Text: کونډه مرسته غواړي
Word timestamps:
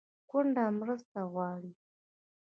کونډه 0.29 0.65
مرسته 0.79 1.19
غواړي 1.33 1.71